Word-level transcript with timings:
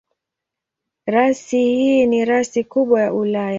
Rasi 1.05 1.65
hii 1.65 2.05
ni 2.05 2.25
rasi 2.25 2.63
kubwa 2.63 3.01
ya 3.01 3.13
Ulaya. 3.13 3.49